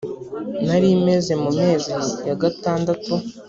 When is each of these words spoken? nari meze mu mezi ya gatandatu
nari 0.67 0.89
meze 1.05 1.33
mu 1.43 1.49
mezi 1.59 1.91
ya 2.27 2.35
gatandatu 2.41 3.13